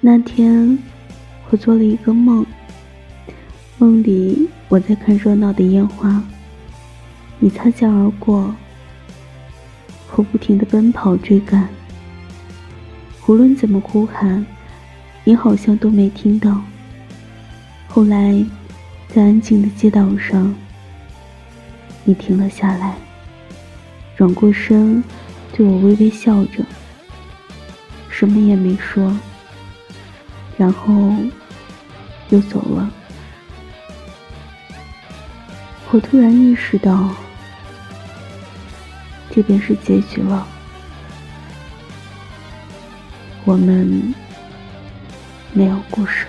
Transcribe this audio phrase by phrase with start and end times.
[0.00, 0.78] 那天，
[1.50, 2.46] 我做了一个梦，
[3.78, 6.22] 梦里我在看热闹的烟花，
[7.40, 8.54] 你擦肩而过，
[10.14, 11.68] 我不停的奔跑追赶，
[13.26, 14.46] 无论怎么呼喊，
[15.24, 16.62] 你好像都没听到。
[17.88, 18.44] 后来，
[19.08, 20.54] 在安静的街道上，
[22.04, 22.96] 你停了下来，
[24.16, 25.02] 转过身，
[25.52, 26.64] 对我微微笑着，
[28.08, 29.12] 什么也没说。
[30.58, 31.10] 然后
[32.28, 32.90] 又走了。
[35.90, 37.08] 我突然意识到，
[39.30, 40.46] 这便是结局了。
[43.46, 44.12] 我们
[45.54, 46.26] 没有故事。